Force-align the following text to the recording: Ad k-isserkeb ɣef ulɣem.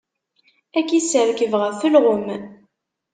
Ad 0.77 0.85
k-isserkeb 0.87 1.53
ɣef 1.61 1.79
ulɣem. 1.87 2.27